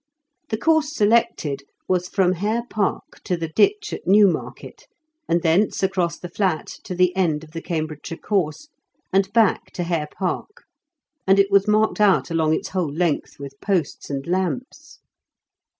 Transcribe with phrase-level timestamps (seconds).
[0.49, 4.87] The course selected was from Hare Park to the Ditch at Newmarket,
[5.29, 8.69] and thence across the Flat to the end of the Cambridgeshire Course,
[9.13, 10.63] and back to Hare Park;
[11.27, 15.01] and it was marked out along its whole length with posts and lamps.